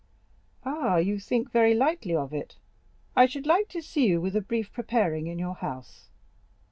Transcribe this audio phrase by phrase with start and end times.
[0.65, 2.55] "Ah, you think very lightly of it;
[3.15, 6.09] I should like to see you with a brief preparing in your house."